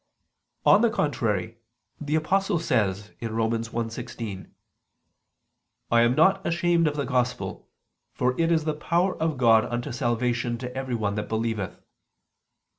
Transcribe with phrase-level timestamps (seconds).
[0.65, 1.57] On the contrary,
[2.03, 3.51] The Apostle says (Rom.
[3.51, 4.47] 1:16):
[5.91, 7.69] "I am not ashamed of the Gospel:
[8.11, 11.83] for it is the power of God unto salvation to everyone that believeth."